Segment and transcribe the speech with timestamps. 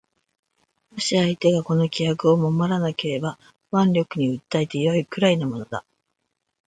[0.93, 3.37] もし相手がこの規約を守らなければ
[3.71, 5.85] 腕力に訴えて善いくらいのものだ